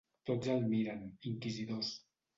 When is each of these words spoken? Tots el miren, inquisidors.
Tots 0.29 0.49
el 0.53 0.63
miren, 0.71 1.03
inquisidors. 1.33 1.93